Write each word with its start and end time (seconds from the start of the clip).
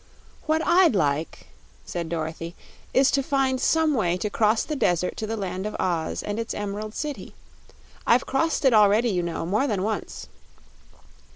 "What 0.47 0.65
I'd 0.65 0.95
like," 0.95 1.45
said 1.85 2.09
Dorothy, 2.09 2.55
"is 2.91 3.11
to 3.11 3.21
find 3.21 3.61
some 3.61 3.93
way 3.93 4.17
to 4.17 4.31
cross 4.31 4.63
the 4.63 4.75
desert 4.75 5.15
to 5.17 5.27
the 5.27 5.37
Land 5.37 5.67
of 5.67 5.75
Oz 5.79 6.23
and 6.23 6.39
its 6.39 6.55
Emerald 6.55 6.95
City. 6.95 7.35
I've 8.07 8.25
crossed 8.25 8.65
it 8.65 8.73
already, 8.73 9.09
you 9.11 9.21
know, 9.21 9.45
more 9.45 9.67
than 9.67 9.83
once. 9.83 10.25